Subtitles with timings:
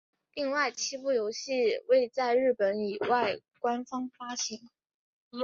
[0.33, 1.53] 另外七部游戏
[1.87, 4.67] 未在日本以外官方发行。